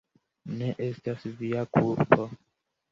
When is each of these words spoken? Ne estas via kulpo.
Ne 0.61 0.69
estas 0.87 1.29
via 1.43 1.69
kulpo. 1.79 2.29